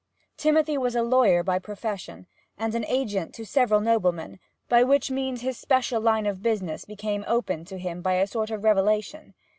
[0.35, 2.25] Timothy was a lawyer by profession,
[2.57, 7.67] and agent to several noblemen, by which means his special line of business became opened
[7.67, 9.35] to him by a sort of revelation.